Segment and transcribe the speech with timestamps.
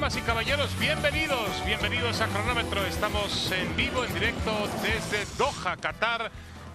[0.00, 2.82] Damas y caballeros, bienvenidos, bienvenidos a Cronómetro.
[2.86, 4.50] Estamos en vivo, en directo
[4.80, 6.30] desde Doha, Qatar,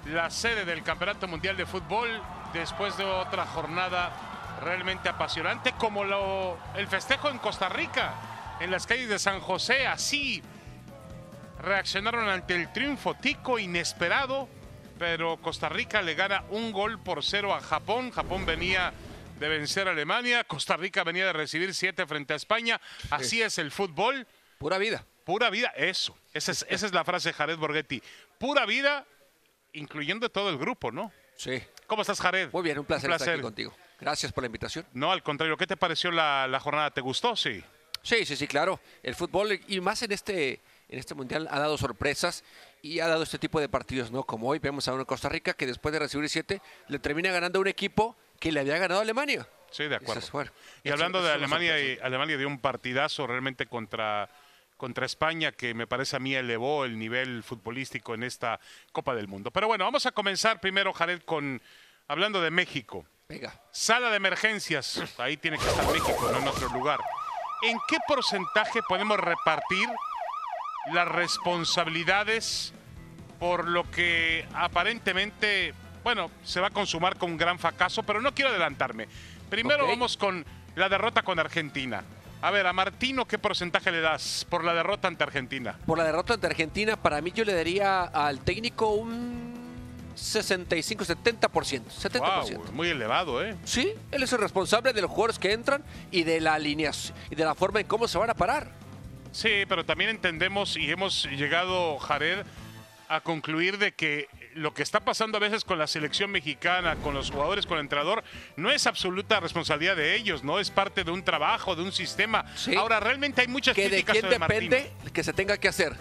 [0.05, 2.07] la sede del Campeonato Mundial de Fútbol,
[2.53, 4.11] después de otra jornada
[4.61, 8.13] realmente apasionante, como lo, el festejo en Costa Rica,
[8.59, 10.43] en las calles de San José, así
[11.63, 14.47] reaccionaron ante el triunfo tico inesperado,
[14.99, 18.11] pero Costa Rica le gana un gol por cero a Japón.
[18.11, 18.93] Japón venía
[19.39, 22.79] de vencer a Alemania, Costa Rica venía de recibir siete frente a España.
[23.09, 24.27] Así es el fútbol.
[24.57, 25.05] Pura vida.
[25.23, 26.17] Pura vida, eso.
[26.33, 28.01] Esa es, esa es la frase de Jared Borghetti.
[28.37, 29.05] Pura vida,
[29.73, 31.11] incluyendo todo el grupo, ¿no?
[31.35, 31.61] Sí.
[31.87, 32.49] ¿Cómo estás, Jared?
[32.51, 33.75] Muy bien, un placer, estar aquí contigo.
[33.99, 34.85] Gracias por la invitación.
[34.93, 36.91] No, al contrario, ¿qué te pareció la, la jornada?
[36.91, 37.35] ¿Te gustó?
[37.35, 37.63] Sí.
[38.03, 38.79] Sí, sí, sí, claro.
[39.01, 42.43] El fútbol, y más en este, en este mundial, ha dado sorpresas
[42.83, 44.23] y ha dado este tipo de partidos, ¿no?
[44.23, 47.57] Como hoy vemos a una Costa Rica que después de recibir siete, le termina ganando
[47.57, 49.47] a un equipo que le había ganado a Alemania.
[49.71, 50.21] Sí, de acuerdo.
[50.31, 50.51] Bueno,
[50.83, 51.99] Y hablando eso de Alemania, y.
[52.01, 54.29] Alemania dio un partidazo realmente contra,
[54.77, 58.59] contra España que me parece a mí elevó el nivel futbolístico en esta
[58.91, 59.51] Copa del Mundo.
[59.51, 61.61] Pero bueno, vamos a comenzar primero, Jared, con
[62.07, 63.05] hablando de México.
[63.27, 63.59] Venga.
[63.71, 66.99] Sala de emergencias, ahí tiene que estar México, no en otro lugar.
[67.63, 69.89] ¿En qué porcentaje podemos repartir
[70.93, 72.73] las responsabilidades
[73.39, 75.73] por lo que aparentemente,
[76.05, 79.07] bueno, se va a consumar con un gran fracaso, pero no quiero adelantarme.
[79.49, 82.03] Primero vamos con la derrota con Argentina.
[82.43, 85.79] A ver, a Martino, ¿qué porcentaje le das por la derrota ante Argentina?
[85.83, 89.55] Por la derrota ante Argentina, para mí yo le daría al técnico un
[90.13, 91.85] 65, 70%.
[91.85, 92.19] 70%.
[92.19, 93.55] Wow, muy elevado, ¿eh?
[93.63, 97.35] Sí, él es el responsable de los jugadores que entran y de la alineación y
[97.35, 98.69] de la forma en cómo se van a parar.
[99.31, 102.45] Sí, pero también entendemos y hemos llegado, Jared,
[103.09, 107.13] a concluir de que lo que está pasando a veces con la selección mexicana, con
[107.13, 108.23] los jugadores, con el entrenador,
[108.55, 112.45] no es absoluta responsabilidad de ellos, no es parte de un trabajo, de un sistema.
[112.55, 112.73] Sí.
[112.75, 114.61] Ahora, realmente hay muchas Que de críticas quién sobre Martino.
[114.71, 115.93] depende que se tenga que hacer.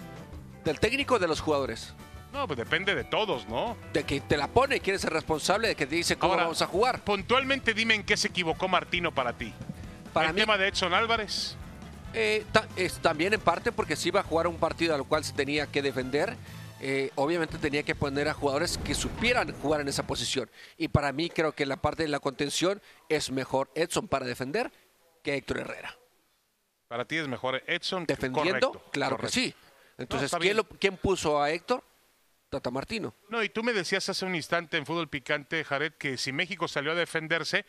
[0.63, 1.93] ¿Del técnico o de los jugadores?
[2.33, 3.77] No, pues depende de todos, ¿no?
[3.93, 6.43] De que te la pone, quién es el responsable de que te dice cómo Ahora,
[6.45, 7.01] vamos a jugar.
[7.03, 9.53] Puntualmente dime en qué se equivocó Martino para ti.
[10.13, 11.55] Para el mí, tema de Edson Álvarez.
[12.13, 15.23] eh, ta- es también en parte porque si iba a jugar un partido al cual
[15.25, 16.35] se tenía que defender,
[16.87, 20.49] eh, obviamente tenía que poner a jugadores que supieran jugar en esa posición.
[20.77, 22.79] Y para mí creo que la parte de la contención
[23.09, 24.71] es mejor Edson para defender
[25.23, 25.97] que Héctor Herrera.
[26.87, 28.05] Para ti es mejor Edson.
[28.05, 29.33] Defendiendo, Correcto, claro correcto.
[29.35, 29.55] que sí.
[29.97, 30.57] Entonces, ¿quién, bien.
[30.57, 31.83] lo- quién puso a Héctor?
[32.49, 33.15] Tata Martino.
[33.29, 36.67] No, y tú me decías hace un instante en fútbol picante, Jared, que si México
[36.67, 37.65] salió a defenderse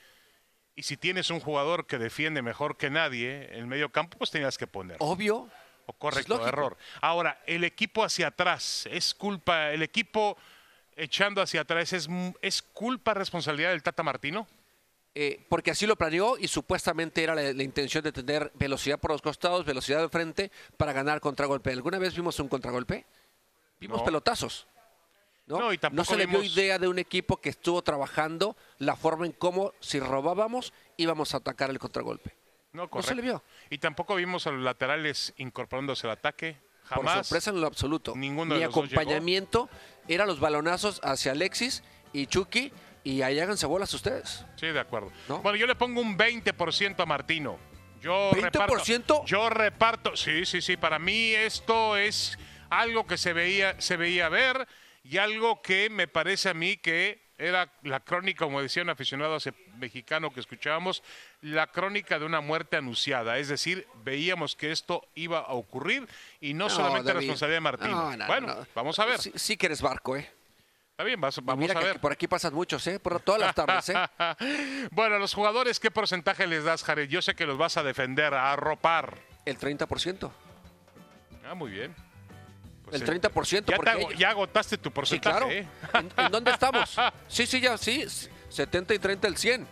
[0.74, 4.30] y si tienes un jugador que defiende mejor que nadie en el medio campo, pues
[4.30, 4.98] tenías que poner.
[5.00, 5.48] Obvio.
[5.86, 6.76] O correcto, error.
[7.00, 10.36] Ahora, el equipo hacia atrás, es culpa, el equipo
[10.96, 12.08] echando hacia atrás, ¿es,
[12.42, 14.46] es culpa, responsabilidad del Tata Martino?
[15.18, 19.12] eh, porque así lo planeó y supuestamente era la, la intención de tener velocidad por
[19.12, 21.70] los costados, velocidad de frente para ganar contragolpe.
[21.72, 23.06] ¿Alguna vez vimos un contragolpe?
[23.80, 24.04] Vimos No.
[24.04, 24.66] pelotazos.
[25.46, 25.58] ¿no?
[25.58, 29.24] No, y tampoco se le vimos- idea de un equipo que estuvo trabajando la forma
[29.24, 32.34] en cómo si robábamos íbamos a atacar el contragolpe.
[32.76, 33.08] No, No correcto.
[33.08, 33.42] se le vio.
[33.70, 36.56] Y tampoco vimos a los laterales incorporándose al ataque.
[36.88, 37.26] Por Jamás.
[37.26, 38.12] sorpresa en lo absoluto.
[38.14, 39.68] ninguno Ni de los acompañamiento.
[40.06, 41.82] Eran los balonazos hacia Alexis
[42.12, 42.72] y Chucky
[43.02, 44.44] y ahí háganse bolas ustedes.
[44.56, 45.10] Sí, de acuerdo.
[45.28, 45.38] ¿No?
[45.40, 47.58] Bueno, yo le pongo un 20% a Martino.
[48.00, 48.42] Yo ¿20%?
[48.52, 49.24] reparto.
[49.24, 50.16] Yo reparto.
[50.16, 50.76] Sí, sí, sí.
[50.76, 52.38] Para mí esto es
[52.70, 54.68] algo que se veía, se veía ver
[55.02, 59.34] y algo que me parece a mí que era la crónica, como decía un aficionado
[59.34, 61.02] hace- mexicano que escuchábamos,
[61.46, 63.38] la crónica de una muerte anunciada.
[63.38, 66.08] Es decir, veíamos que esto iba a ocurrir
[66.40, 67.20] y no, solamente David.
[67.28, 67.88] responsabilidad de.
[67.88, 68.66] No, no, bueno, no.
[68.74, 69.20] vamos a ver.
[69.20, 70.28] Sí, sí que eres barco, ¿eh?
[70.90, 72.00] Está bien, vas- vamos mira a que ver.
[72.00, 72.98] por aquí pasan muchos, ¿eh?
[72.98, 74.88] Por todas las tardes, ¿eh?
[74.90, 77.08] bueno, los jugadores, ¿qué porcentaje les das, Jared?
[77.08, 79.18] Yo sé que los vas a defender, a arropar.
[79.44, 80.30] El 30%.
[81.44, 81.94] Ah, muy bien.
[82.86, 83.66] Pues, El eh, 30%.
[83.66, 85.36] Ya, porque ya agotaste tu Sí, porcentaje.
[85.38, 85.50] claro.
[85.52, 85.68] ¿eh?
[86.16, 86.96] ¿En, en dónde estamos?
[87.28, 88.04] Sí, sí, ya, sí.
[88.48, 89.68] 70 y 30 el 100.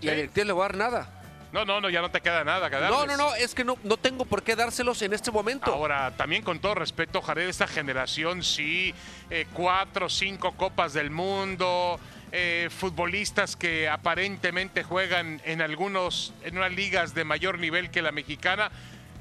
[0.00, 0.08] Y Sí.
[0.10, 1.12] a directivo le voy a dar nada.
[1.52, 2.68] No, no, no, ya no te queda nada.
[2.68, 5.72] que No, no, no, es que no, no tengo por qué dárselos en este momento.
[5.72, 8.94] Ahora, también con todo respeto, Jared, esta generación, sí,
[9.30, 11.98] eh, cuatro, cinco copas del mundo,
[12.32, 18.12] eh, futbolistas que aparentemente juegan en algunos, en unas ligas de mayor nivel que la
[18.12, 18.70] mexicana,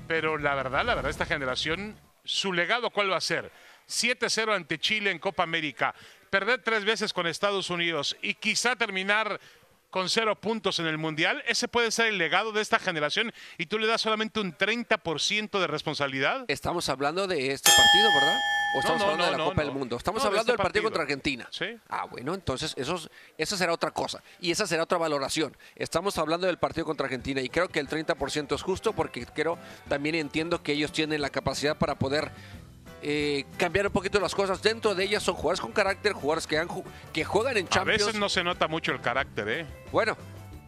[0.07, 1.95] pero la verdad, la verdad, esta generación,
[2.25, 3.51] su legado, ¿cuál va a ser?
[3.87, 5.93] 7-0 ante Chile en Copa América,
[6.31, 9.39] perder tres veces con Estados Unidos y quizá terminar
[9.95, 13.67] con cero puntos en el Mundial, ese puede ser el legado de esta generación y
[13.67, 16.43] tú le das solamente un 30% de responsabilidad.
[16.49, 18.37] Estamos hablando de este partido, ¿verdad?
[18.75, 19.67] ¿O estamos no, hablando de no, la no, Copa no.
[19.69, 19.95] del Mundo?
[19.95, 20.83] Estamos No, de hablando este del partido, partido.
[20.83, 21.47] contra Argentina.
[21.49, 21.79] Sí.
[21.87, 24.21] Ah, bueno, entonces eso, es- esa será otra cosa.
[24.41, 25.55] Y esa será otra valoración.
[25.77, 29.57] Estamos hablando del partido contra Argentina y creo que el 30% es justo porque creo,
[29.87, 32.31] también entiendo que ellos tienen la capacidad para poder
[33.07, 34.63] eh, cambiar un poquito las cosas.
[34.63, 36.67] Dentro de ellas son jugadores con carácter, jugadores que, han,
[37.13, 38.05] que juegan en A Champions.
[38.07, 39.65] veces no se nota mucho el carácter, ¿eh?
[39.91, 40.17] Bueno,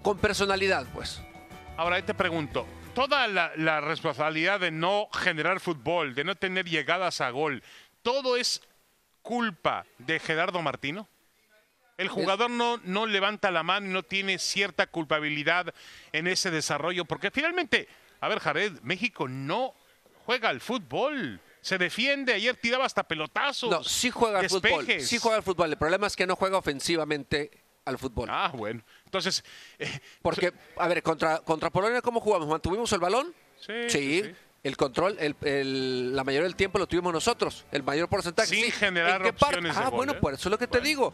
[0.03, 1.19] con personalidad, pues.
[1.77, 6.65] Ahora ahí te pregunto, toda la, la responsabilidad de no generar fútbol, de no tener
[6.65, 7.63] llegadas a gol,
[8.03, 8.61] ¿todo es
[9.23, 11.07] culpa de Gerardo Martino?
[11.97, 15.73] El jugador no, no levanta la mano y no tiene cierta culpabilidad
[16.11, 17.87] en ese desarrollo, porque finalmente,
[18.21, 19.73] a ver, Jared, México no
[20.23, 21.41] juega al fútbol.
[21.61, 23.69] Se defiende, ayer tiraba hasta pelotazos.
[23.69, 24.85] No, sí juega al fútbol.
[25.01, 25.69] Sí juega al fútbol.
[25.71, 27.51] El problema es que no juega ofensivamente
[27.85, 28.29] al fútbol.
[28.31, 28.81] Ah, bueno.
[29.05, 29.43] Entonces,
[29.79, 32.47] eh, Porque, a ver, contra, contra Polonia, ¿cómo jugamos?
[32.47, 33.33] ¿Mantuvimos el balón?
[33.59, 34.35] Sí, sí, sí.
[34.63, 37.65] El control, el, el- la mayoría del tiempo lo tuvimos nosotros.
[37.71, 38.49] El mayor porcentaje.
[38.53, 38.71] Sin sí.
[38.71, 39.55] generar ¿En qué parte?
[39.57, 40.15] opciones de Ah, gol, bueno, ¿eh?
[40.19, 40.85] por eso es lo que te Bueno.
[40.87, 41.13] digo.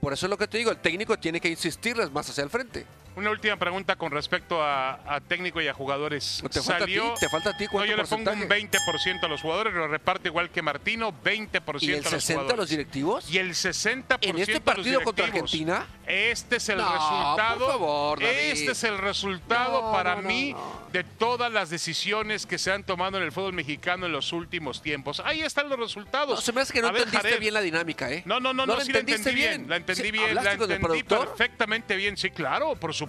[0.00, 0.70] Por eso es lo que te digo.
[0.70, 2.84] El técnico tiene que insistirles más hacia el frente.
[3.14, 6.42] Una última pregunta con respecto a, a técnico y a jugadores.
[6.50, 8.48] Te falta a ti, Salió, te falta a ti, no, ¿cuánto yo le pongo un
[8.48, 8.70] porcentaje?
[9.18, 12.32] 20% a los jugadores, lo reparte igual que Martino, 20% ¿Y el a los 60
[12.32, 12.56] a jugadores.
[12.56, 13.30] los directivos?
[13.30, 15.26] Y el 60% ¿En este a los partido contra.
[15.26, 15.86] Argentina?
[16.06, 17.58] Este es el No, resultado.
[17.58, 18.34] por favor, David.
[18.38, 20.88] este es el resultado No, para no, no, mí no.
[20.92, 24.80] de todas las decisiones que se han tomado en el fútbol mexicano en los últimos
[24.80, 25.20] tiempos.
[25.24, 26.30] Ahí están los resultados.
[26.34, 28.22] No, se me hace que no A ver, entendiste Jared, bien la dinámica, ¿eh?
[28.24, 29.68] no, no, no, no, sí la entendí bien.
[29.68, 32.16] La entendí Sí, bien, la ¿hablaste con el entendí perfectamente bien.
[32.16, 33.01] Sí, claro, por supuesto.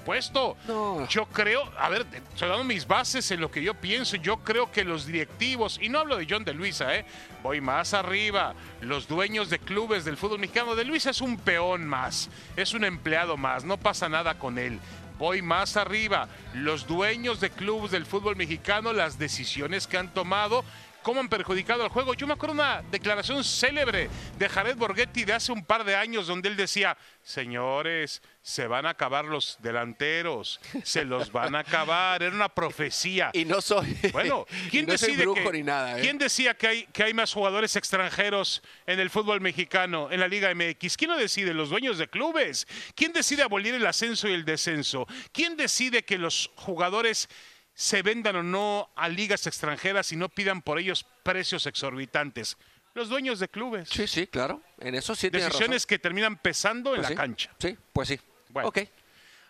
[0.68, 1.08] No.
[1.08, 4.16] Yo creo, a ver, estoy dando mis bases en lo que yo pienso.
[4.18, 7.06] Yo creo que los directivos, y no hablo de John de Luisa, ¿eh?
[7.42, 8.56] voy más arriba.
[8.82, 12.86] Los dueños de clubes del fútbol mexicano, de Luisa es un peón más, es un
[12.86, 14.80] empleado más, no pasa nada con él.
[15.20, 16.28] Voy más arriba.
[16.54, 20.66] Los dueños de clubes del fútbol mexicano, las decisiones que han tomado,
[21.04, 22.14] cómo han perjudicado al juego.
[22.16, 26.26] Yo me acuerdo una declaración célebre de Jared Borghetti de hace un par de años
[26.28, 32.24] donde él decía, señores, se van a acabar los delanteros, se los van a acabar.
[32.24, 33.30] Era una profecía.
[33.34, 33.98] Y no soy.
[34.12, 36.02] Bueno, ¿quién no soy decide brujo que- ni nada, ¿eh?
[36.02, 40.28] ¿Quién decía que hay, que hay más jugadores extranjeros en el fútbol mexicano, en la
[40.28, 40.98] Liga MX?
[40.98, 41.54] ¿Quién lo decide?
[41.54, 42.68] Los dueños de clubes.
[42.96, 45.06] ¿Quién decide abolir el ascenso y el descenso?
[45.32, 47.28] ¿Quién decide que los jugadores
[47.74, 52.58] se vendan o no a ligas extranjeras y no pidan por ellos precios exorbitantes?
[52.94, 53.90] Los dueños de clubes.
[53.90, 54.62] Sí, sí, claro.
[54.80, 55.88] En eso sí Decisiones razón.
[55.88, 57.50] que terminan pesando en Pues la cancha.
[57.58, 58.20] Sí, pues sí.
[58.50, 58.70] Bueno.
[58.70, 58.80] Ok.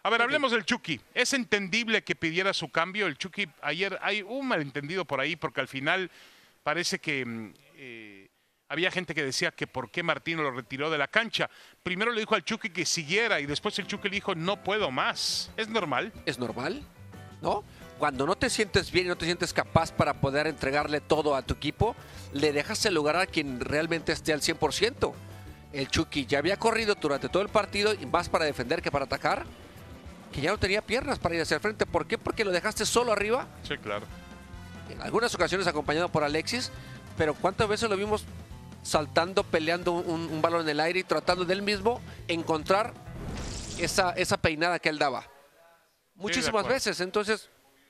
[0.04, 1.00] A ver, hablemos del Chucky.
[1.14, 3.08] ¿Es entendible que pidiera su cambio?
[3.08, 6.12] El Chucky, ayer hay un malentendido por ahí, porque al final
[6.62, 8.28] parece que mm, eh,
[8.70, 11.50] había gente que decía que por qué Martino lo retiró de la cancha.
[11.84, 14.90] Primero le dijo al Chucky que siguiera y después el Chucky le dijo no puedo
[14.92, 15.52] más.
[15.58, 16.12] ¿Es normal?
[16.26, 16.82] Es normal,
[17.44, 17.64] ¿no?
[18.00, 21.44] Cuando no te sientes bien y no te sientes capaz para poder entregarle todo a
[21.44, 21.96] tu equipo,
[22.34, 25.14] le dejas el lugar a quien realmente esté al 100%.
[25.74, 29.06] El Chucky ya había corrido durante todo el partido y más para defender que para
[29.06, 29.46] atacar,
[30.32, 31.86] que ya no tenía piernas para ir hacia el frente.
[31.86, 32.18] ¿Por qué?
[32.18, 34.06] Porque lo dejaste solo arriba, Sí, claro.
[34.90, 36.72] en algunas ocasiones acompañado por Alexis,
[37.18, 38.26] pero ¿cuántas veces lo vimos
[38.82, 42.94] saltando, peleando un, un balón en el aire y tratando de él mismo encontrar
[43.80, 45.26] esa, esa peinada que él daba?
[46.16, 47.00] Muchísimas veces.
[47.02, 47.50] Entonces,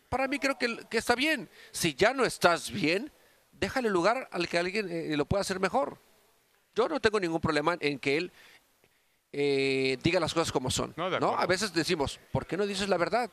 [0.09, 1.49] para mí creo que, que está bien.
[1.71, 3.11] Si ya no estás bien,
[3.51, 5.97] déjale lugar al que alguien eh, lo pueda hacer mejor.
[6.75, 8.31] Yo no tengo ningún problema en que él
[9.31, 10.93] eh, diga las cosas como son.
[10.97, 11.37] No.
[11.37, 13.29] A veces decimos, ¿por qué no dices la verdad?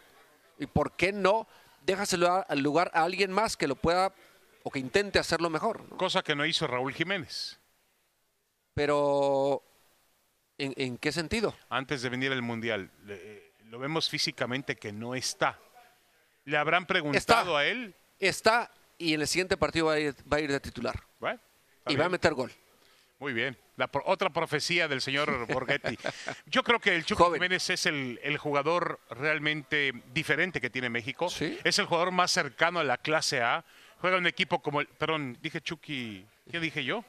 [0.59, 1.47] ¿Y por qué no
[1.85, 4.13] dejas el lugar, a alguien más que lo pueda
[4.63, 5.83] o que intente hacerlo mejor?
[5.89, 5.97] ¿no?
[5.97, 7.59] Cosa que no hizo Raúl Jiménez
[8.75, 9.63] Pero,
[10.59, 11.55] ¿en, en qué sentido?
[11.71, 12.91] antes de venir al Mundial.
[13.09, 15.59] Eh, lo vemos físicamente que no está.
[16.45, 17.95] ¿Le habrán preguntado a él?
[18.19, 21.01] Está y en el siguiente partido va a ir, va a ir de titular.
[21.21, 21.41] Bueno,
[21.87, 22.51] Y va a meter gol.
[23.21, 23.57] Muy bien.
[23.77, 25.97] La pro- otra profecía del señor Borghetti.
[26.47, 27.35] Yo creo que el Chucky Joven.
[27.35, 31.29] Jiménez es el, el jugador realmente diferente que tiene México.
[31.31, 31.59] Sí.
[31.63, 33.65] Es el jugador más cercano a la clase A.
[34.01, 34.87] Juega en un equipo como el.
[34.89, 36.27] Perdón, dije Chucky.
[36.51, 37.05] ¿Qué dije yo?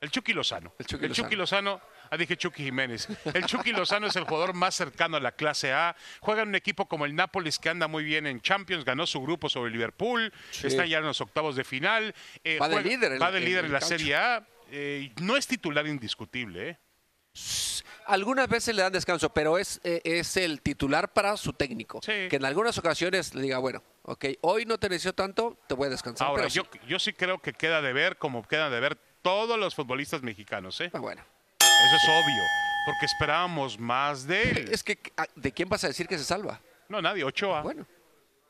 [0.00, 0.72] El Chucky Lozano.
[0.78, 1.80] El Chucky Lozano.
[2.10, 3.08] Ah, dije Chucky Jiménez.
[3.32, 5.96] El Chucky Lozano es el jugador más cercano a la clase A.
[6.20, 8.84] Juega en un equipo como el Nápoles que anda muy bien en Champions.
[8.84, 10.32] Ganó su grupo sobre Liverpool.
[10.50, 10.66] Sí.
[10.66, 12.14] Está ya en los octavos de final.
[12.44, 13.80] Eh, Va de líder va de líder en la.
[13.80, 14.46] Serie A.
[14.70, 16.78] Eh, no es titular indiscutible, ¿eh?
[18.06, 22.00] Algunas veces le dan descanso, pero es, eh, es el titular para su técnico.
[22.02, 22.28] Sí.
[22.30, 25.88] Que en algunas ocasiones le diga, bueno, ok, hoy no te necesito tanto, te voy
[25.88, 26.28] a descansar.
[26.28, 26.56] Ahora, pero sí.
[26.56, 30.22] yo, yo sí creo que queda de ver como quedan de ver todos los futbolistas
[30.22, 30.90] mexicanos, ¿eh?
[30.94, 31.22] Ah, bueno.
[31.84, 32.42] Eso es obvio,
[32.86, 34.68] porque esperábamos más de él.
[34.72, 36.60] Es que, ah, ¿de quién vas a decir que se salva?
[36.88, 37.62] No, nadie, Ochoa.
[37.62, 37.86] Bueno,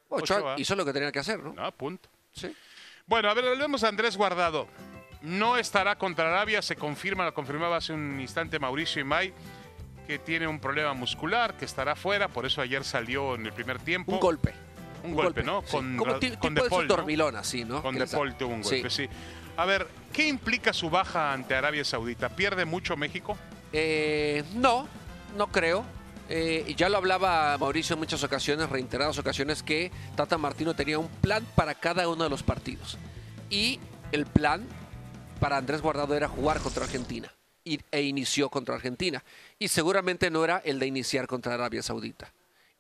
[0.09, 0.55] Ochoa Ochoa.
[0.59, 1.53] hizo lo que tenía que hacer, ¿no?
[1.53, 2.09] No, punto.
[2.33, 2.55] Sí.
[3.07, 4.69] Bueno, a ver, volvemos a Andrés Guardado.
[5.23, 9.33] no estará contra Arabia, se confirma, lo confirmaba hace un instante Mauricio Imay,
[10.07, 13.79] que tiene un problema muscular, que estará fuera, por eso ayer salió en el primer
[13.81, 14.13] tiempo.
[14.13, 14.55] Un golpe.
[15.11, 15.63] Un, golpe, ¿no?
[15.63, 15.73] sí.
[15.73, 17.27] Con, Como con tipo de ¿no?
[17.39, 17.83] así, ¿no?
[17.83, 19.09] Con Que De le- Paul tuvo un golpe, sí.
[19.57, 22.29] A ver, ¿qué implica su baja ante Arabia Saudita?
[22.29, 23.39] ¿Pierde mucho México?
[23.73, 24.87] Eh, no,
[25.37, 25.85] no creo.
[26.29, 31.09] Eh, ya lo hablaba Mauricio en muchas ocasiones, reiteradas ocasiones, que Tata Martino tenía un
[31.09, 32.99] plan para cada uno de los partidos.
[33.49, 33.81] Y
[34.13, 34.67] el plan
[35.41, 37.33] para Andrés Guardado era jugar contra Argentina.
[37.65, 39.25] E inició contra Argentina.
[39.59, 42.33] Y seguramente no era el de iniciar contra Arabia Saudita.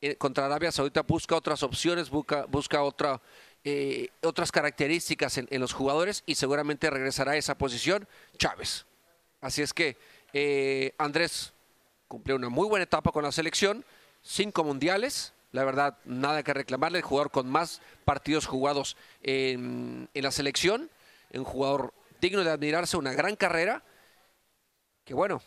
[0.02, 3.20] Eh, contra Arabia Saudita busca otras opciones, busca, busca otra,
[3.64, 8.84] eh, otras características en, los jugadores y seguramente regresará a esa posición Chávez.
[9.40, 9.96] Así es que
[10.34, 11.54] eh, Andrés
[12.08, 13.86] cumplió una muy buena etapa con la selección,
[14.22, 20.30] cinco mundiales, la verdad, nada que reclamarle, el jugador con más partidos jugados en, la
[20.30, 20.90] selección,
[21.32, 23.82] un jugador digno de admirarse, una gran carrera,
[25.04, 25.40] que bueno,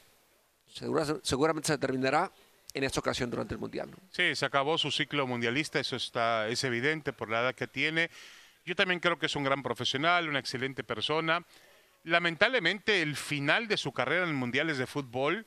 [0.68, 2.32] segura- seguramente se terminará
[2.74, 3.90] en esta ocasión durante el mundial.
[3.92, 3.98] ¿no?
[4.12, 8.10] Sí, se acabó su ciclo mundialista, eso está, es evidente por la edad que tiene.
[8.66, 11.44] Yo también creo que es un gran profesional, una excelente persona.
[12.04, 15.46] Lamentablemente, el final de su carrera en mundiales de fútbol,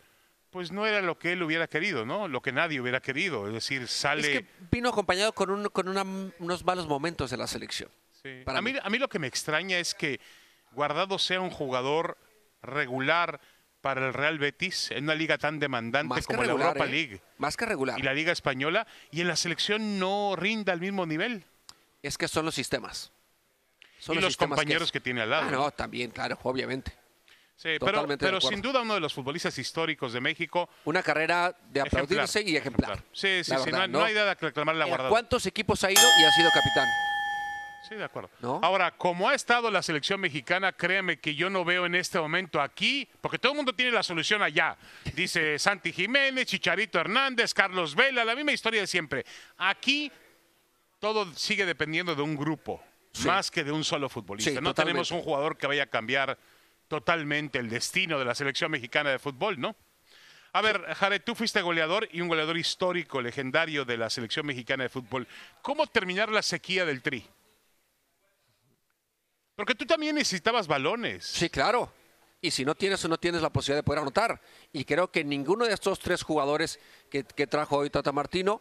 [0.51, 2.29] pues no era lo que él hubiera querido, ¿no?
[2.29, 3.47] Lo que nadie hubiera querido.
[3.49, 4.21] Es decir, sale.
[4.21, 6.05] Es que vino acompañado con, un- con una-
[6.39, 7.91] unos malos momentos de la selección.
[8.23, 8.43] Sí.
[8.45, 8.79] para A, mí, mí.
[8.83, 10.21] a mí lo que me extraña es que
[10.73, 12.17] Guardado sea un jugador
[12.63, 13.41] regular
[13.83, 16.87] para el Real Betis en una liga tan demandante Más que como regular, la Europa
[16.87, 16.91] ¿eh?
[16.91, 17.99] League Más que regular.
[17.99, 21.45] y la Liga Española y en la selección no rinda al mismo nivel.
[22.03, 23.13] Es que son los sistemas.
[23.99, 25.47] Son y los sistemas compañeros es- que, tiene al lado.
[25.49, 26.93] Ah, no, también, claro, obviamente.
[27.55, 28.57] Sí, pero, Totalmente pero acuerdo.
[28.57, 30.69] sin duda uno de los futbolistas históricos de México.
[30.85, 33.03] Una carrera de Ejemplar, aplaudirse y ejemplar.
[33.13, 35.11] Sí, sí, La sí, verdad, no, no hay nada que reclamarle a ¿A Guardado.
[35.11, 36.89] cuántos equipos ha ido y ha sido capitán?
[37.89, 38.31] Sí, de acuerdo.
[38.41, 38.61] ¿No?
[38.63, 42.61] Ahora, como ha estado la selección mexicana, créeme que yo no veo en este momento
[42.61, 44.77] aquí, porque todo el mundo tiene la solución allá.
[45.15, 49.25] Dice Santi Jiménez, Chicharito Hernández, Carlos Vela, la misma historia de siempre.
[49.59, 50.11] Aquí
[51.01, 53.27] todo sigue dependiendo de un grupo, Sí.
[53.27, 54.51] más que de un solo futbolista.
[54.51, 54.93] Sí, no totalmente.
[54.93, 56.39] tenemos un jugador que vaya a cambiar
[56.89, 59.77] totalmente el destino de la selección mexicana de fútbol, ¿no?
[60.55, 64.85] A ver, Jared, tú fuiste goleador y un goleador histórico, legendario de la selección mexicana
[64.85, 65.27] de fútbol.
[65.63, 67.27] ¿Cómo terminar la sequía del tri?
[69.57, 71.25] Porque tú también necesitabas balones.
[71.25, 71.93] Sí, claro.
[72.41, 74.41] Y si no tienes o no tienes la posibilidad de poder anotar.
[74.73, 78.61] Y creo que ninguno de estos tres jugadores que, que trajo hoy Tata Martino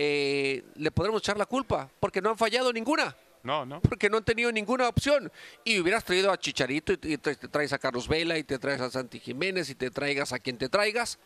[0.00, 3.16] eh, le podremos echar la culpa, porque no han fallado ninguna.
[3.42, 3.80] No, no.
[3.80, 5.30] porque no han tenido ninguna opción.
[5.64, 8.60] Y hubieras traído a Chicharito y te, y te traes a Carlos Vela y te
[8.60, 11.18] traes a Santi Jiménez y te traigas a quien te traigas.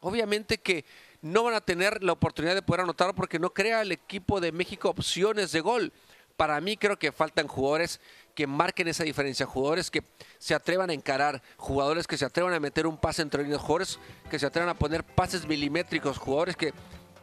[0.00, 0.84] Obviamente que
[1.22, 4.50] no van a tener la oportunidad de poder anotar porque no crea el equipo de
[4.50, 5.92] México opciones de gol.
[6.36, 8.00] Para mí creo que faltan jugadores
[8.36, 10.04] que marquen esa diferencia, jugadores que
[10.38, 13.98] se atrevan a encarar, jugadores que se atrevan a meter un pase entre líneas, jugadores
[14.30, 16.74] que se atrevan a poner pases milimétricos, jugadores que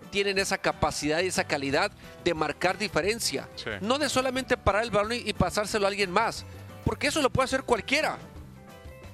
[0.10, 1.91] tienen esa capacidad y esa calidad
[2.24, 3.48] de marcar diferencia.
[3.55, 3.70] Sí.
[3.82, 6.46] No de solamente parar el balón y, pasárselo a alguien más,
[6.84, 8.17] porque eso lo puede hacer cualquiera.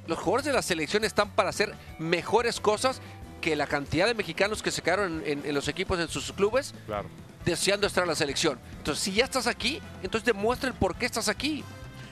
[0.08, 3.02] Los jugadores de la selección están para hacer mejores cosas
[3.42, 6.74] que la cantidad de mexicanos que se quedaron en, en los equipos, en sus clubes,
[6.86, 7.10] Claro.
[7.44, 8.58] deseando estar en la selección.
[8.78, 11.64] Entonces, si ya estás aquí, entonces demuestra el por qué estás aquí.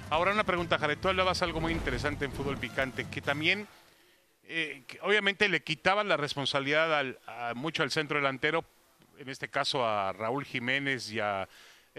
[0.09, 0.97] Ahora una pregunta, Jared.
[0.99, 3.67] Tú hablabas algo muy interesante en fútbol picante, que también,
[4.43, 8.63] eh, que obviamente le quitaban la responsabilidad al- a mucho al centro delantero,
[9.17, 11.47] en este caso a Raúl Jiménez y a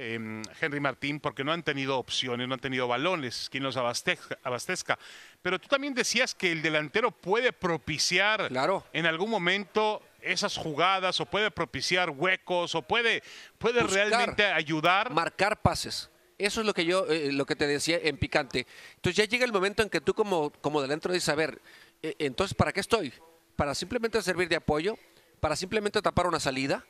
[0.01, 4.39] eh, Henry Martín, porque no han tenido opciones, no han tenido balones, quien los abastezca,
[4.45, 4.97] abastezca.
[5.43, 8.87] Pero tú también decías que el delantero puede propiciar Claro.
[8.93, 13.25] en algún momento esas jugadas, o puede propiciar huecos, o puede,
[13.59, 14.09] puede Buscar.
[14.09, 15.11] realmente ayudar.
[15.13, 16.09] marcar pases.
[16.39, 18.67] Eso es lo que yo, eh, lo que te decía en picante.
[18.95, 21.61] Entonces ya llega el momento en que tú como, como delantero dices, a ver,
[22.03, 23.13] eh, entonces ¿para qué estoy?
[23.57, 24.97] ¿Para simplemente servir de apoyo?
[25.41, 26.85] ¿Para simplemente tapar una salida?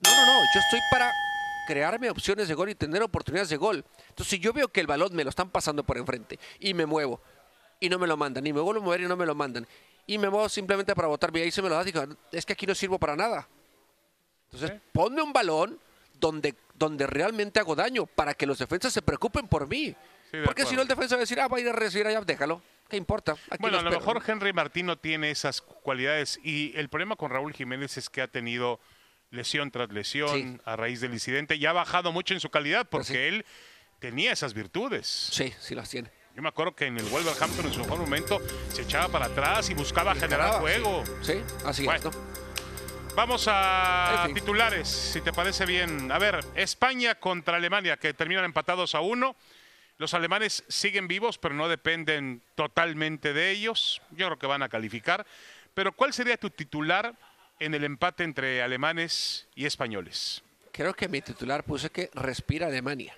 [0.00, 1.10] No, no, no, yo estoy para
[1.66, 3.84] crearme opciones de gol y tener oportunidades de gol.
[4.10, 6.84] Entonces si yo veo que el balón me lo están pasando por enfrente y me
[6.84, 7.22] muevo
[7.80, 9.66] y no me lo mandan, y me vuelvo a mover y no me lo mandan,
[10.06, 12.52] y me muevo simplemente para botar, y ahí se me lo da, digo, es que
[12.52, 13.48] aquí no sirvo para nada.
[14.50, 15.80] Entonces, ponme un balón
[16.24, 19.94] donde, donde realmente hago daño para que los defensas se preocupen por mí.
[20.30, 22.06] Sí, Porque si no, el defensa va a decir, ah, va a ir a recibir
[22.06, 22.62] allá, déjalo.
[22.88, 23.32] ¿Qué importa?
[23.50, 24.22] Aquí Bueno, a lo mejor.
[24.26, 28.28] Henry Martín no tiene esas cualidades y el problema con Raúl Jiménez es que ha
[28.28, 28.80] tenido
[29.32, 30.60] lesión tras lesión Sí.
[30.64, 33.16] a raíz del incidente y ha bajado mucho en su calidad porque sí.
[33.18, 33.44] él
[33.98, 35.06] tenía esas virtudes.
[35.06, 36.10] Sí, sí las tiene.
[36.34, 38.40] Yo me acuerdo que en el Wolverhampton en su mejor momento
[38.72, 41.04] se echaba para atrás y buscaba generar juego.
[41.20, 41.34] Sí,
[41.66, 41.98] así Bueno.
[42.10, 42.43] es, ¿no?
[43.14, 46.10] Vamos a titulares, si te parece bien.
[46.10, 49.36] A ver, España contra Alemania, que terminan empatados a uno.
[49.98, 54.02] Los alemanes siguen vivos, pero no dependen totalmente de ellos.
[54.10, 55.24] Yo creo que van a calificar.
[55.74, 57.14] Pero ¿cuál sería tu titular
[57.60, 60.42] en el empate entre alemanes y españoles?
[60.72, 63.16] Creo que mi titular puse que respira Alemania.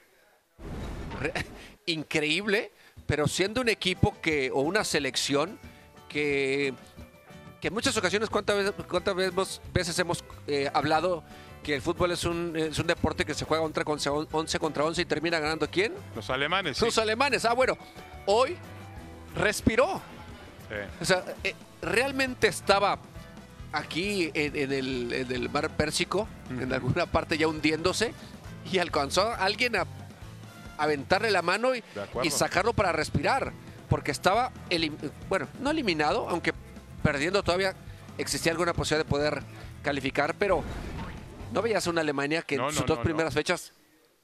[1.18, 1.32] Re-
[1.86, 2.70] increíble,
[3.06, 5.58] pero siendo un equipo que o una selección
[6.10, 6.74] que,
[7.60, 11.24] que en muchas ocasiones, ¿cuántas veces, cuántas veces, veces hemos eh, hablado
[11.62, 14.84] que el fútbol es un, es un deporte que se juega 11 contra 11 contra
[14.84, 15.92] 11 y termina ganando quién?
[16.14, 16.76] Los alemanes.
[16.76, 16.84] sí.
[16.84, 17.44] Los alemanes.
[17.44, 17.76] Ah, bueno,
[18.26, 18.56] hoy
[19.34, 20.00] respiró.
[20.68, 20.76] Sí.
[21.00, 22.98] O sea, eh, realmente estaba
[23.72, 28.14] aquí en, en el, en el mar Pérsico, en alguna parte ya hundiéndose,
[28.70, 29.86] y alcanzó a alguien a
[30.78, 31.82] aventarle la mano y,
[32.22, 33.52] y sacarlo para respirar,
[33.88, 34.52] porque estaba,
[35.28, 36.52] bueno, no eliminado, aunque
[37.06, 37.72] perdiendo todavía
[38.18, 39.42] existía alguna posibilidad de poder
[39.82, 40.64] calificar, pero
[41.52, 43.72] no veías una Alemania que No, en sus no, dos no, primeras fechas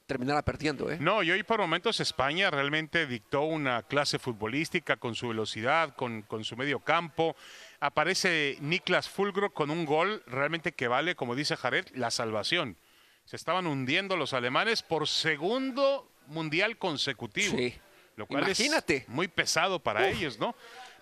[0.05, 0.97] terminara perdiendo, ¿eh?
[0.99, 6.23] No, y hoy por momentos España realmente dictó una clase futbolística con su velocidad, con,
[6.23, 7.37] con su medio campo.
[7.79, 12.75] Aparece Niklas Fulgro con un gol realmente que vale, como dice Jared, la salvación.
[13.23, 17.57] Se estaban hundiendo los alemanes por segundo mundial consecutivo.
[17.57, 17.73] Sí.
[18.17, 18.97] Lo cual Imagínate.
[18.97, 20.53] es muy pesado para ellos, ¿no?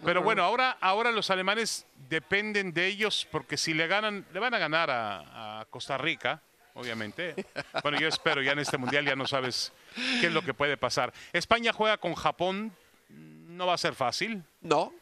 [0.03, 4.53] Pero bueno, ahora, ahora los alemanes dependen de ellos porque si le ganan, le van
[4.53, 6.41] a ganar a, a Costa Rica,
[6.73, 7.35] obviamente.
[7.83, 9.71] Bueno, yo espero, ya en este mundial ya no sabes
[10.19, 11.13] qué es lo que puede pasar.
[11.33, 12.71] España juega con Japón,
[13.09, 14.93] no va a ser fácil, No,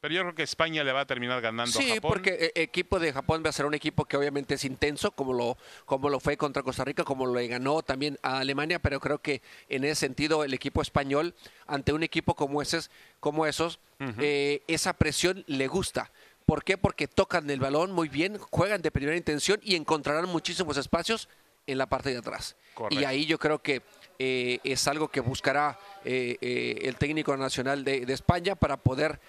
[0.00, 2.10] pero yo creo que España le va a terminar ganando a Sí, Japón.
[2.12, 5.32] porque el equipo de Japón va a ser un equipo que obviamente es intenso, como
[5.34, 9.18] lo, como lo fue contra Costa Rica, como lo ganó también a Alemania, pero creo
[9.18, 11.34] que en ese sentido el equipo español,
[11.66, 12.80] ante un equipo como, ese,
[13.20, 13.78] como esos,
[14.18, 16.10] eh, esa presión le gusta.
[16.46, 16.78] ¿Por qué?
[16.78, 21.28] Porque tocan el balón muy bien, juegan de primera intención y encontrarán muchísimos espacios
[21.66, 22.56] en la parte de atrás.
[22.74, 23.00] Correcto.
[23.00, 23.82] Y ahí yo creo que
[24.18, 29.20] eh, es algo que buscará eh, eh, el técnico nacional de, de España para poder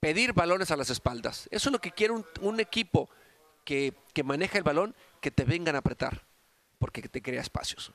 [0.00, 1.48] pedir balones a las espaldas.
[1.50, 3.08] Eso es lo que quiere un, equipo
[3.64, 6.24] que, que maneja el balón, que te vengan a apretar,
[6.78, 7.92] porque te crea espacios.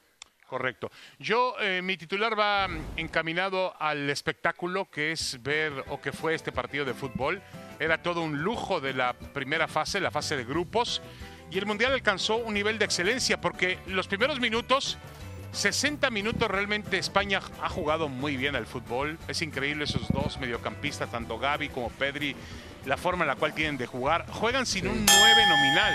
[0.53, 0.91] Correcto.
[1.17, 6.35] Yo, eh, mi titular va mm, encaminado al espectáculo que es ver o que fue
[6.35, 7.41] este partido de fútbol.
[7.79, 11.01] Era todo un lujo de la primera fase, la fase de grupos.
[11.49, 14.99] Y el Mundial alcanzó un nivel de excelencia porque los primeros minutos,
[15.53, 19.17] 60 minutos realmente España ha jugado muy bien al fútbol.
[19.27, 22.35] Es increíble esos dos mediocampistas, tanto Gaby como Pedri,
[22.85, 24.25] la forma en la cual tienen de jugar.
[24.29, 25.93] Juegan sin un 9 nominal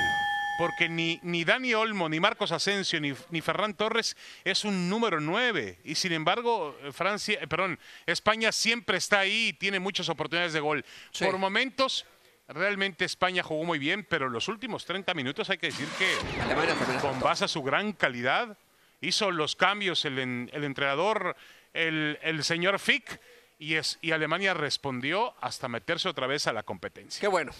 [0.58, 5.20] porque ni, ni Dani Olmo, ni Marcos Asensio, ni, ni Ferran Torres es un número
[5.20, 5.78] 9.
[5.84, 10.52] Y sin embargo, eh, Francia, eh, perdón, España siempre está ahí y tiene muchas oportunidades
[10.52, 10.84] de gol.
[11.12, 11.24] Sí.
[11.24, 12.06] Por momentos,
[12.48, 16.74] realmente España jugó muy bien, pero los últimos 30 minutos hay que decir que Alemania
[17.00, 18.56] con base a su gran calidad,
[19.00, 21.36] hizo los cambios el, el entrenador,
[21.72, 23.20] el, el señor Fick,
[23.58, 27.20] y, es, y Alemania respondió hasta meterse otra vez a la competencia.
[27.20, 27.52] Qué bueno.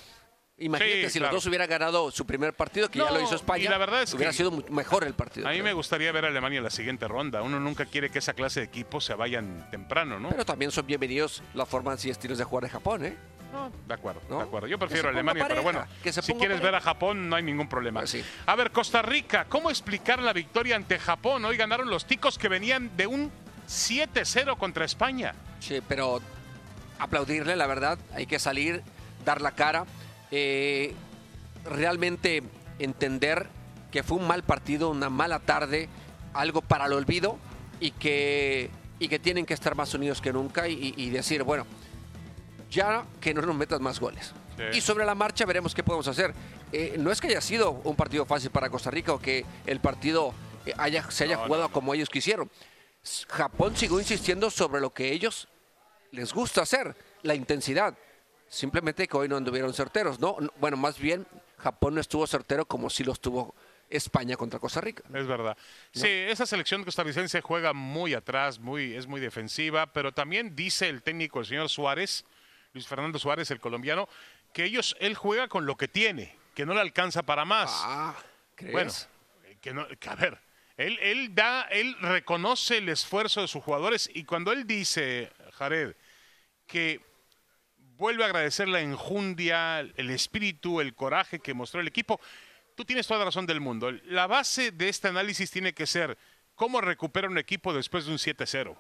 [0.61, 1.35] Imagínate Sí, si claro.
[1.35, 4.03] los dos hubieran ganado su primer partido, que ya lo hizo España, y la verdad
[4.03, 5.47] es hubiera que- sido mejor el partido.
[5.47, 5.65] A mí creo.
[5.67, 7.43] me gustaría ver a Alemania en la siguiente ronda.
[7.43, 10.31] Uno nunca quiere que esa clase de equipos se vayan temprano, ¿no?
[10.31, 13.17] Pero también son bienvenidos las formas y estilos de jugar de Japón, ¿eh?
[13.53, 14.39] No, de acuerdo, ¿No?
[14.39, 14.67] de acuerdo.
[14.67, 16.81] Yo Que prefiero Alemania, pero bueno, que se si quieres ver a.
[16.81, 18.01] Japón no hay ningún problema.
[18.01, 18.25] Pues sí.
[18.47, 21.45] A ver, Costa Rica, ¿cómo explicar la victoria ante Japón?
[21.45, 23.31] Hoy ganaron los ticos que venían de un
[23.69, 25.35] 7-0 contra España.
[25.61, 26.21] Sí, pero
[26.99, 28.83] aplaudirle, la verdad, hay que salir,
[29.25, 29.87] dar la cara,
[30.31, 30.95] eh,
[31.65, 32.43] realmente
[32.79, 33.49] entender
[33.91, 35.89] que fue un mal partido, una mala tarde,
[36.35, 37.39] algo para el olvido
[37.81, 41.67] y que, y que tienen que estar más unidos que nunca y, y decir, bueno,
[42.71, 44.33] ya que no nos metas más goles.
[44.57, 44.79] Sí.
[44.79, 46.35] Y sobre la marcha veremos qué podemos hacer.
[46.73, 49.81] Eh, no es que haya sido un partido fácil para Costa Rica o que el
[49.81, 50.35] partido
[50.67, 52.51] eh, haya, se haya No, jugado no, como ellos quisieron.
[53.29, 55.49] Japón siguió insistiendo sobre lo que ellos
[56.11, 57.97] les gusta hacer, la intensidad.
[58.49, 60.37] Simplemente que hoy no anduvieron certeros, ¿no?
[60.41, 61.27] No, Bueno, más bien
[61.59, 63.55] Japón no estuvo certero como si lo estuvo
[63.91, 65.03] España contra Costa Rica.
[65.15, 65.57] Es verdad.
[65.93, 71.03] Sí, esa selección costarricense juega muy atrás, muy, es muy defensiva, pero también dice el
[71.03, 72.25] técnico, el señor Suárez,
[72.73, 74.09] Luis Fernando Suárez, el colombiano,
[74.53, 77.71] que ellos, él juega con lo que tiene, que no le alcanza para más.
[77.85, 78.17] Ah,
[78.55, 78.73] ¿crees?
[78.73, 78.93] Bueno,
[79.45, 80.39] eh, que no, que a ver,
[80.77, 85.95] él, él da, él reconoce el esfuerzo de sus jugadores y cuando él dice, Jared,
[86.67, 87.01] que
[87.97, 92.21] vuelve a agradecer la enjundia, el espíritu, el coraje que mostró el equipo,
[92.77, 93.91] tú tienes toda la razón del mundo.
[94.05, 96.17] La base de este análisis tiene que ser
[96.55, 98.77] cómo recupera un equipo después de un 7-0.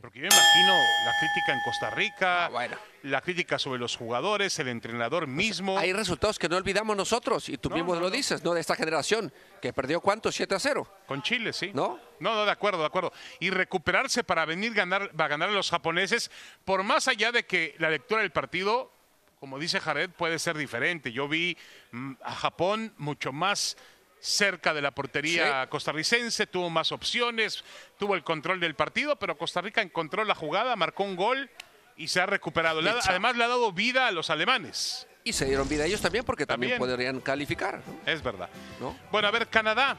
[0.00, 0.72] Porque yo imagino
[1.04, 2.76] la crítica en Costa Rica, Ah, bueno.
[3.02, 5.76] la crítica sobre los jugadores, el entrenador mismo.
[5.78, 8.10] Hay resultados que no olvidamos nosotros, y tú No, mismo no, lo no.
[8.14, 8.54] dices, ¿no?
[8.54, 10.86] De esta generación, que perdió cuánto, 7 a 0.
[11.06, 11.72] Con Chile, sí.
[11.74, 11.98] ¿No?
[12.20, 13.12] No, no, de acuerdo, de acuerdo.
[13.40, 16.30] Y recuperarse para venir ganar, a ganar a los japoneses,
[16.64, 18.92] por más allá de que la lectura del partido,
[19.40, 21.10] como dice Jared, puede ser diferente.
[21.10, 21.56] Yo vi
[21.90, 23.76] mm, a Japón mucho más
[24.20, 27.64] cerca de la portería costarricense, tuvo más opciones,
[27.98, 31.50] tuvo el control del partido, pero Costa Rica encontró la jugada, marcó un gol
[31.96, 32.80] y se ha recuperado.
[32.80, 33.10] Le ha- Hecho.
[33.10, 35.06] además le ha dado vida a los alemanes.
[35.24, 36.90] Y se dieron vida ellos también, porque también, También.
[36.90, 37.82] podrían calificar.
[37.86, 38.10] ¿no?
[38.10, 38.48] Es verdad.
[38.80, 38.96] ¿No?
[39.10, 39.96] Bueno, a ver, Canadá.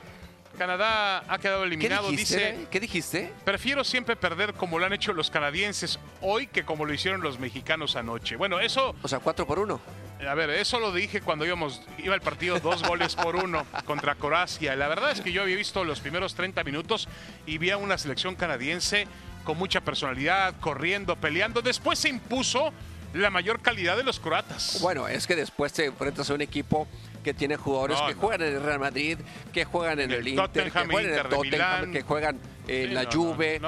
[0.58, 2.52] Canadá ha quedado ¿Qué eliminado, dijiste?
[2.54, 2.68] dice.
[2.70, 3.34] ¿Qué dijiste?
[3.46, 7.40] Prefiero siempre perder como lo han hecho los canadienses hoy que como lo hicieron los
[7.40, 8.36] mexicanos anoche.
[8.36, 9.80] Bueno, eso, O sea, 4 por 1.
[10.28, 14.16] A ver, eso lo dije cuando íbamos, iba el partido dos goles por uno contra
[14.16, 14.76] Croacia.
[14.76, 17.08] La verdad es que yo había visto los primeros 30 minutos
[17.46, 19.08] y vi a una selección canadiense
[19.44, 21.62] con mucha personalidad, corriendo, peleando.
[21.62, 22.72] Después se impuso
[23.14, 24.80] la mayor calidad de los croatas.
[24.82, 26.88] Bueno, es que después te enfrentas a un equipo
[27.24, 28.22] que tiene jugadores No, que no.
[28.22, 29.18] juegan en el Real Madrid,
[29.52, 32.94] que juegan en El el, Inter, que juegan en el Tottenham, que juegan en Sí,
[32.94, 33.62] la no, Juve,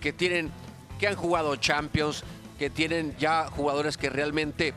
[0.00, 0.50] que tienen,
[0.98, 2.22] que han jugado Champions,
[2.58, 4.74] que tienen ya jugadores que realmente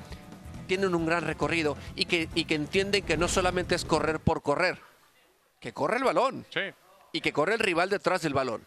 [0.64, 4.42] tienen un gran recorrido y que, y que entienden que no solamente es correr por
[4.42, 4.80] correr,
[5.60, 6.62] que corre el balón Sí.
[7.12, 8.66] y que corre el rival detrás del balón.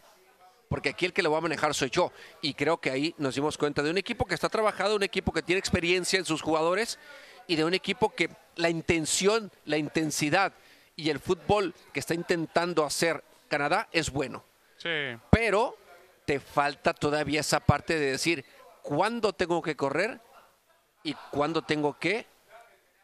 [0.68, 2.10] Porque aquí el que lo va a manejar soy yo.
[2.40, 5.32] Y creo que ahí nos dimos cuenta de un equipo que está trabajado, un equipo
[5.32, 6.98] que tiene experiencia en sus jugadores
[7.46, 10.52] y de un equipo que la intención, la intensidad
[10.96, 14.42] y el fútbol que está intentando hacer Canadá es bueno.
[14.78, 14.88] Sí.
[15.30, 15.76] Pero
[16.24, 18.44] te falta todavía esa parte de decir
[18.82, 20.20] cuándo tengo que correr
[21.06, 22.26] y cuándo tengo que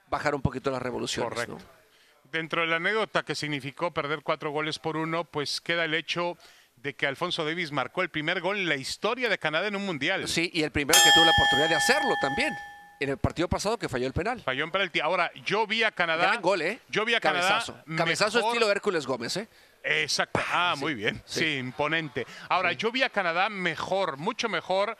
[0.09, 1.33] bajar un poquito las revoluciones.
[1.33, 1.59] Correcto.
[1.59, 1.83] ¿no?
[2.31, 6.37] Dentro de la anécdota que significó perder cuatro goles por uno, pues queda el hecho
[6.77, 9.87] de que Alfonso Davis marcó el primer gol en la historia de Canadá en un
[9.87, 10.27] mundial.
[10.29, 12.53] Sí, y el primero que tuvo la oportunidad de hacerlo también.
[13.01, 14.41] En el partido pasado que falló el penal.
[14.41, 15.01] Falló en penalti.
[15.01, 16.23] Ahora, yo vi a Canadá.
[16.29, 16.81] Gran gol, ¿eh?
[16.89, 17.73] Yo vi a Cabezazo.
[17.75, 17.97] Canadá.
[17.97, 19.49] Cabezazo mejor- estilo Hércules Gómez, ¿eh?
[19.85, 20.41] Exacto.
[20.53, 21.21] Ah, Sí, muy bien.
[21.25, 21.57] Sí, sí.
[21.59, 22.25] imponente.
[22.49, 24.97] Ahora, yo vi a Canadá mejor, mucho mejor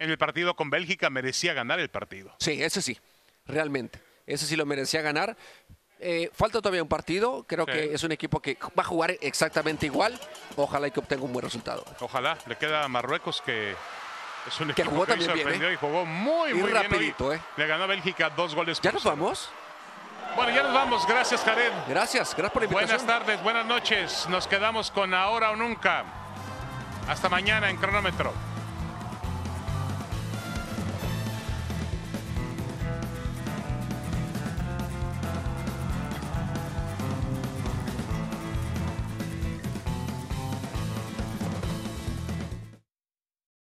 [0.00, 1.08] en el partido con Bélgica.
[1.10, 2.34] Merecía ganar el partido.
[2.40, 2.98] Sí, ese sí,
[3.46, 4.00] realmente.
[4.26, 5.36] Ese sí lo merecía ganar.
[6.00, 7.44] Eh, falta todavía un partido.
[7.46, 7.72] Creo Sí.
[7.72, 10.18] que es un equipo que va a jugar exactamente igual.
[10.56, 11.84] Ojalá y que obtenga un buen resultado.
[12.00, 12.36] Ojalá.
[12.46, 13.74] Le queda a Marruecos que.
[14.48, 15.72] Es un Que equipo jugó que también bien, ¿eh?
[15.74, 17.40] y jugó muy, Y muy rapidito, bien.
[17.40, 17.44] ¿eh?
[17.58, 19.14] Le ganó a Bélgica dos goles ¿Ya nos cero.
[19.14, 19.50] vamos?
[20.34, 21.06] Bueno, ya nos vamos.
[21.06, 21.70] Gracias, Jared.
[21.88, 22.96] Gracias, gracias por la invitación.
[23.04, 24.26] Buenas tardes, buenas noches.
[24.30, 26.04] Nos quedamos con Ahora o Nunca.
[27.06, 28.32] Hasta mañana en Cronómetro.